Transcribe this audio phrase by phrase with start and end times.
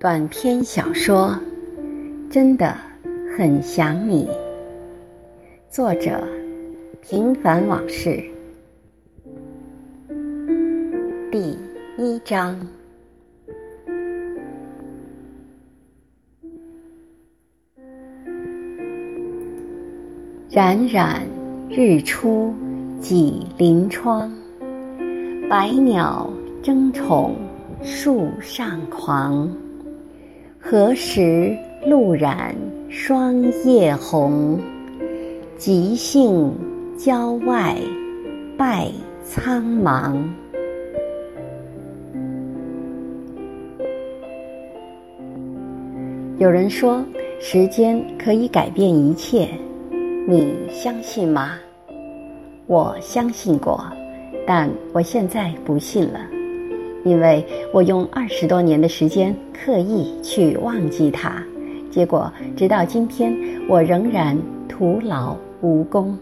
[0.00, 1.36] 短篇小说
[2.32, 2.72] 《真的
[3.36, 4.26] 很想你》，
[5.68, 6.22] 作者：
[7.02, 8.22] 平凡往事，
[11.32, 11.58] 第
[11.96, 12.56] 一章。
[20.48, 21.26] 冉冉
[21.68, 22.54] 日出
[23.00, 24.32] 几临窗，
[25.50, 27.34] 百鸟争宠
[27.82, 29.50] 树上狂。
[30.60, 32.54] 何时露染
[32.90, 34.58] 霜叶红？
[35.56, 36.52] 即兴
[36.98, 37.76] 郊外
[38.56, 38.88] 拜
[39.22, 40.20] 苍茫。
[46.38, 47.04] 有人说，
[47.38, 49.48] 时间可以改变一切，
[50.26, 51.52] 你相信吗？
[52.66, 53.82] 我相信过，
[54.44, 56.18] 但我现在不信了。
[57.08, 57.42] 因为
[57.72, 61.42] 我用二十多年的时间刻意去忘记他，
[61.90, 63.34] 结果直到今天，
[63.66, 64.36] 我仍然
[64.68, 66.14] 徒劳无功，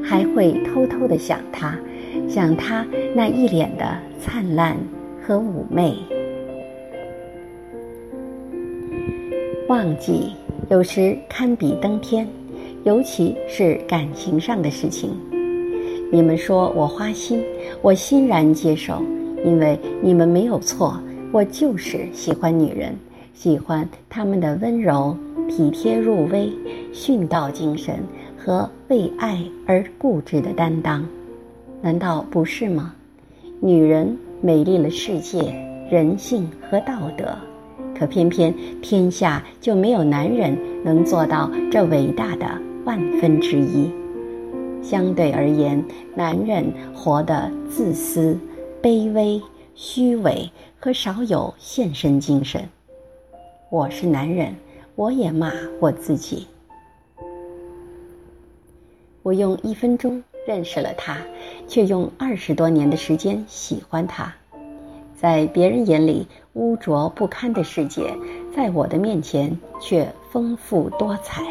[0.00, 1.76] 还会偷偷的想他，
[2.28, 2.86] 想他
[3.16, 3.84] 那一脸的
[4.20, 4.76] 灿烂
[5.20, 5.96] 和妩媚。
[9.66, 10.32] 忘记
[10.70, 12.28] 有时堪比登天，
[12.84, 15.10] 尤其是感情上的事情。
[16.12, 17.42] 你们说我花心，
[17.82, 19.02] 我欣然接受。
[19.44, 20.98] 因为你们没有错，
[21.32, 22.94] 我就是喜欢女人，
[23.34, 25.16] 喜欢她们的温柔、
[25.48, 26.52] 体贴入微、
[26.92, 27.96] 殉道精神
[28.36, 31.06] 和为爱而固执的担当，
[31.80, 32.94] 难道不是吗？
[33.60, 35.54] 女人美丽了世界、
[35.90, 37.36] 人性和道德，
[37.98, 42.46] 可偏偏天下就没有男人能做到这伟大的
[42.84, 43.90] 万分之一。
[44.80, 46.64] 相对而言，男人
[46.94, 48.38] 活得自私。
[48.80, 49.42] 卑微、
[49.74, 52.62] 虚伪和少有献身精神。
[53.70, 54.54] 我是男人，
[54.94, 56.46] 我也骂我自己。
[59.24, 61.18] 我用一分钟认识了他，
[61.66, 64.32] 却用二十多年的时间喜欢他。
[65.16, 68.14] 在别人眼里污浊不堪的世界，
[68.54, 71.42] 在我的面前却丰富多彩。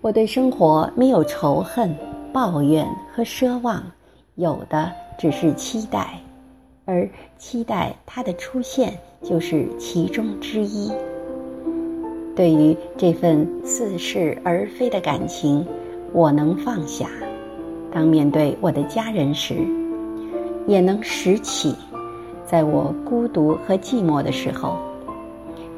[0.00, 1.94] 我对生活没有仇恨、
[2.32, 2.84] 抱怨
[3.14, 3.80] 和奢望，
[4.34, 4.90] 有的。
[5.20, 6.18] 只是期待，
[6.86, 10.90] 而期待他的出现就是其中之一。
[12.34, 15.66] 对于这份似是而非的感情，
[16.14, 17.04] 我能放下；
[17.92, 19.56] 当面对我的家人时，
[20.66, 21.76] 也能拾起。
[22.46, 24.78] 在我孤独和寂寞的时候，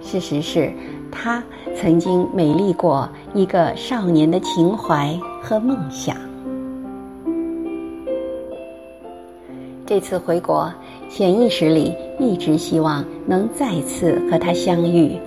[0.00, 0.72] 事实是，
[1.10, 1.42] 他
[1.76, 6.16] 曾经美丽过一个少年的情怀和梦想。
[9.92, 10.72] 这次回国，
[11.10, 15.19] 潜意识里一直希望能再次和他相遇，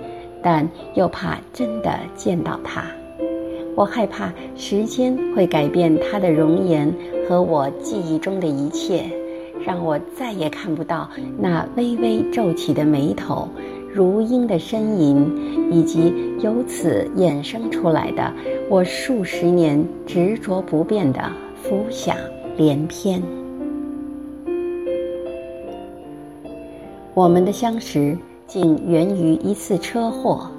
[0.41, 2.83] 但又怕真的见到他。
[3.75, 6.91] 我害怕时间会改变他的容颜
[7.29, 9.03] 和我记忆中的一切，
[9.63, 13.47] 让我再也看不到那微微皱起的眉头、
[13.93, 16.11] 如鹰的呻吟，以及
[16.41, 18.33] 由此衍生出来的
[18.67, 22.17] 我数十年执着不变的浮想
[22.57, 23.21] 联翩。
[27.15, 30.51] 我们的相识竟源于一次车祸。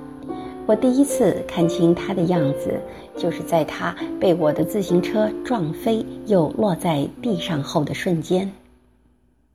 [0.65, 2.81] 我第一次看清他的样子，
[3.15, 8.51] 就是在他被我的自行车撞飞又落在地上后的瞬间。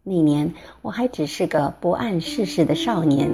[0.03, 0.53] 那年
[0.83, 3.31] 我还只是个不谙世事的少年，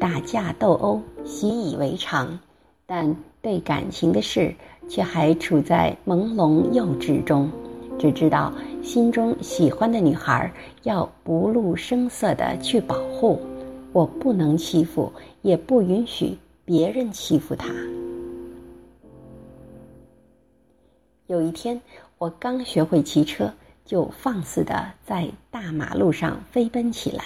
[0.00, 2.36] 打架斗殴习以为常，
[2.84, 4.52] 但对感情的事
[4.88, 7.48] 却还处在朦胧幼稚中。
[7.96, 8.52] 只知道
[8.88, 10.50] 心中喜欢的女孩
[10.84, 13.38] 要不露声色的去保护，
[13.92, 15.12] 我不能欺负，
[15.42, 17.68] 也不允许别人欺负她。
[21.26, 21.78] 有一天，
[22.16, 23.52] 我刚学会骑车，
[23.84, 27.24] 就放肆的在大马路上飞奔起来，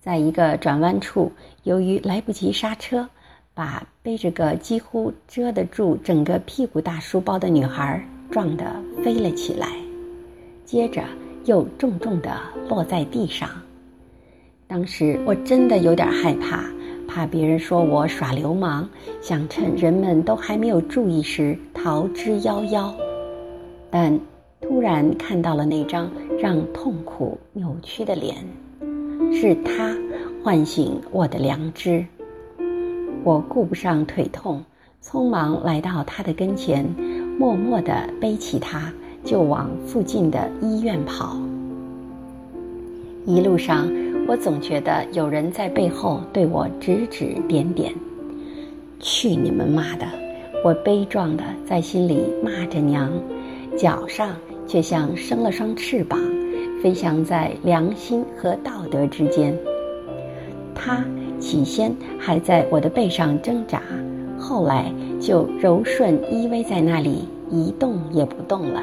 [0.00, 1.32] 在一个转弯处，
[1.64, 3.08] 由于来不及刹车，
[3.54, 8.00] 把背着个几乎遮得住整个屁股大书包的女孩。
[8.30, 8.64] 撞得
[9.02, 9.66] 飞了起来，
[10.70, 11.02] 接着
[11.46, 12.30] 又重重地
[12.68, 13.50] 落在地上。
[14.68, 16.64] 当时我真的有点害怕，
[17.08, 18.88] 怕别人说我耍流氓，
[19.20, 22.94] 想趁人们都还没有注意时逃之夭夭。
[23.90, 24.16] 但
[24.60, 26.08] 突然看到了那张
[26.38, 28.36] 让痛苦扭曲的脸，
[29.32, 29.92] 是他
[30.44, 32.06] 唤醒我的良知。
[33.24, 34.62] 我顾不上腿痛，
[35.02, 36.86] 匆忙来到他的跟前。
[37.40, 38.92] 默默地背起他，
[39.24, 41.36] 就往附近的医院跑。
[43.26, 43.86] 一路上，
[44.26, 47.92] 我总觉得有人在背后对我指指点点。
[48.98, 50.06] 去你们妈的！
[50.62, 53.10] 我悲壮的在心里骂着娘，
[53.76, 54.36] 脚上
[54.66, 56.20] 却像生了双翅膀，
[56.82, 59.56] 飞翔在良心和道德之间。
[60.74, 61.02] 他
[61.38, 63.82] 起先还在我的背上挣扎，
[64.38, 68.82] 后来就柔顺依偎在那里，一动也不动了。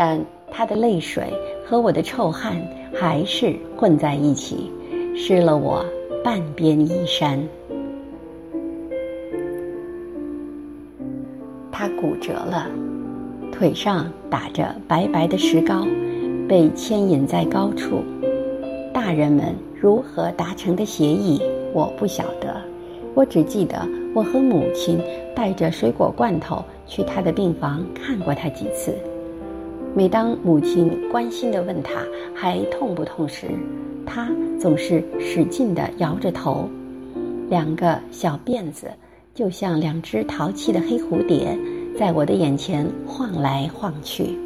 [0.00, 1.24] 但他的泪水
[1.66, 2.56] 和我的臭汗
[2.94, 4.70] 还是混在一起，
[5.16, 5.84] 湿了我
[6.22, 7.36] 半边衣衫。
[11.72, 12.68] 他骨折了，
[13.50, 15.84] 腿上打着白白的石膏，
[16.48, 18.04] 被牵引在高处。
[18.94, 21.42] 大人们如何达成的协议，
[21.72, 22.54] 我不晓得。
[23.14, 23.76] 我只记得
[24.14, 25.00] 我和母亲
[25.34, 28.94] 带着水果罐头去他的病房看过他几次。
[29.98, 33.48] 每当母亲关心地问他还痛不痛时，
[34.06, 36.68] 他总是使劲地摇着头，
[37.48, 38.88] 两个小辫子
[39.34, 41.58] 就像两只淘气的黑蝴蝶，
[41.98, 44.38] 在我的眼前晃来晃去，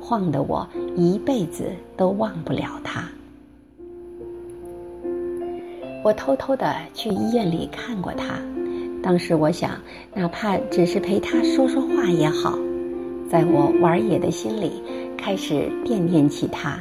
[0.00, 0.66] 晃得我
[0.96, 1.66] 一辈子
[1.98, 3.06] 都忘不了他。
[6.02, 8.38] 我偷偷地去医院里看过他，
[9.02, 9.72] 当时我想，
[10.14, 12.58] 哪怕只是陪他说说话也好。
[13.30, 14.82] 在我玩野的心里，
[15.16, 16.78] 开始惦念起他。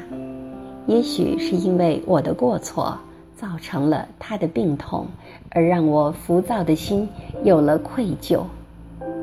[0.86, 2.98] 也许是因为我的过错
[3.36, 5.08] 造成了他的病痛，
[5.50, 7.08] 而让我浮躁的心
[7.44, 8.44] 有了愧疚。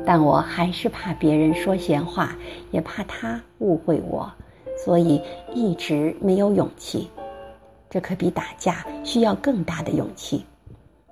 [0.03, 2.35] 但我还是怕别人说闲话，
[2.71, 4.29] 也怕他误会我，
[4.83, 5.21] 所以
[5.53, 7.07] 一直没有勇气。
[7.89, 10.43] 这可比打架需要更大的勇气，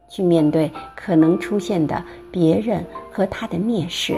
[0.09, 4.17] 去面对可能出现的别人和他的蔑视。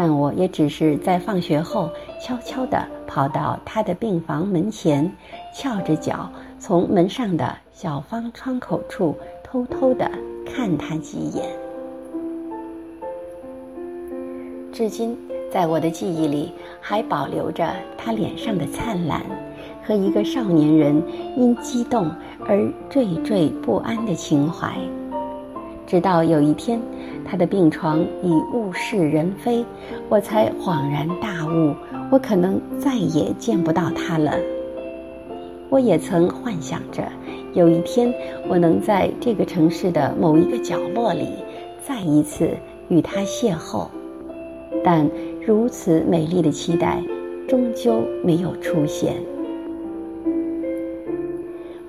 [0.00, 1.90] 但我也只是在放学后
[2.22, 5.12] 悄悄地跑到他的病房门前，
[5.52, 10.08] 翘着脚从门上的小方窗口处偷偷地
[10.46, 11.44] 看他几眼。
[14.72, 15.18] 至今，
[15.50, 19.20] 在我的记忆里还保留着他脸上的灿烂。
[19.84, 21.02] 和一个少年人
[21.36, 22.08] 因激动
[22.46, 24.78] 而惴惴不安的情怀，
[25.88, 26.78] 直到有一天，
[27.24, 29.64] 他的病床已物是人非，
[30.10, 31.74] 我才恍然大悟，
[32.12, 34.34] 我可能再也见不到他了。
[35.70, 37.02] 我也曾幻想着，
[37.54, 38.12] 有一天
[38.50, 41.26] 我能在这个城市的某一个角落里，
[41.82, 42.50] 再一次
[42.88, 43.86] 与他邂逅，
[44.84, 45.10] 但
[45.46, 47.02] 如此美丽的期待，
[47.48, 49.14] 终究没有出现。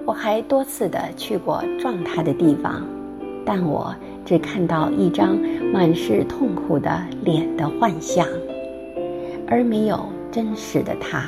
[0.05, 2.81] 我还多次的去过撞他的地方，
[3.51, 5.35] 但我只看到一张
[5.73, 8.23] 满是痛苦的脸的幻象，
[9.47, 11.25] 而没有真实的他。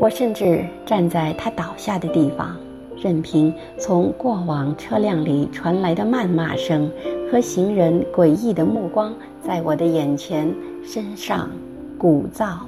[0.00, 2.56] 我甚至站在他倒下的地方，
[2.96, 6.88] 任凭从过往车辆里传来的谩骂声
[7.28, 9.12] 和行人诡异的目光
[9.42, 11.50] 在我的眼前、身上
[11.98, 12.58] 鼓噪、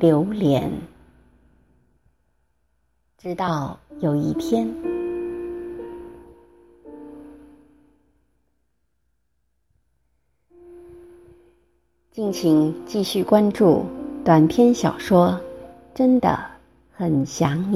[0.00, 0.72] 流连。
[3.18, 4.66] 直到有一天，
[12.16, 13.84] 敬请继续关注
[14.24, 15.38] 短篇小说，
[15.94, 16.38] 真的
[16.90, 17.74] 很想你。